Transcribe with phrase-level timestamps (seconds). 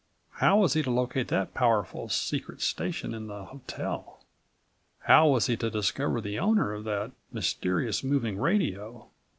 [0.37, 4.23] How was he to locate that powerful secret station in the hotel?
[5.07, 9.11] How35 was he to discover the owner of that mysterious moving radio?